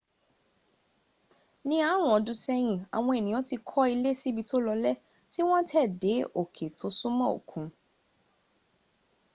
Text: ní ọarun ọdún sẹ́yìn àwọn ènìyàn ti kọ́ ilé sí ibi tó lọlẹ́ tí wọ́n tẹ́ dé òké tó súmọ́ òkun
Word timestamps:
ní 1.67 1.75
ọarun 1.89 2.13
ọdún 2.17 2.39
sẹ́yìn 2.45 2.79
àwọn 2.97 3.13
ènìyàn 3.19 3.45
ti 3.49 3.55
kọ́ 3.69 3.83
ilé 3.93 4.09
sí 4.19 4.27
ibi 4.31 4.41
tó 4.49 4.57
lọlẹ́ 4.65 4.99
tí 5.31 5.39
wọ́n 5.49 5.63
tẹ́ 5.69 5.91
dé 6.01 6.13
òké 6.41 6.65
tó 6.77 6.87
súmọ́ 6.99 7.27
òkun 7.37 7.65